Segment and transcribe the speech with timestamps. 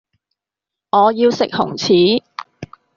[0.89, 2.23] 我要食紅柿